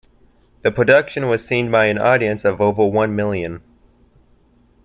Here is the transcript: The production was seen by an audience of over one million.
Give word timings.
The 0.63 0.71
production 0.71 1.27
was 1.27 1.45
seen 1.45 1.69
by 1.69 1.85
an 1.85 1.99
audience 1.99 2.43
of 2.43 2.59
over 2.59 2.83
one 2.83 3.15
million. 3.15 3.61